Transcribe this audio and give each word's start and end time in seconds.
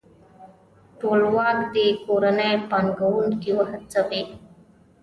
ټولواک 0.99 1.57
دې 1.73 1.87
کورني 2.03 2.51
پانګوونکي 2.69 3.51
وهڅوي. 3.55 4.21